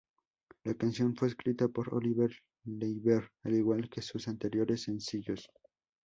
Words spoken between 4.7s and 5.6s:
sencillos.